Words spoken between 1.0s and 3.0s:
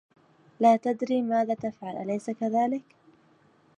ماذا تفعل، أليس كذلك؟